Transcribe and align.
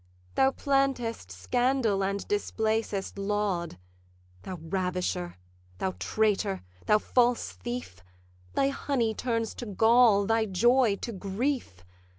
Thou 0.33 0.49
plantest 0.49 1.31
scandal 1.31 2.03
and 2.03 2.27
displacest 2.27 3.19
laud: 3.19 3.77
Thou 4.41 4.55
ravisher, 4.59 5.37
thou 5.77 5.93
traitor, 5.99 6.63
thou 6.87 6.97
false 6.97 7.51
thief, 7.51 8.03
Thy 8.55 8.69
honey 8.69 9.13
turns 9.13 9.53
to 9.53 9.67
gall, 9.67 10.25
thy 10.25 10.47
joy 10.47 10.95
to 11.01 11.11
grief! 11.11 11.83